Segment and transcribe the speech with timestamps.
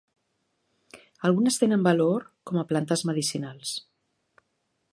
[1.29, 3.75] Algunes tenen valor com a plantes medicinals.